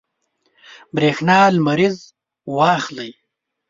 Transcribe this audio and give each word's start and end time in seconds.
برېښنا 0.95 1.39
لمریز 1.55 1.95
واخلئ. 2.55 3.11